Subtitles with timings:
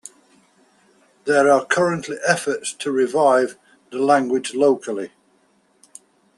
[1.25, 3.55] There are currently efforts to revive
[3.91, 5.11] the language locally.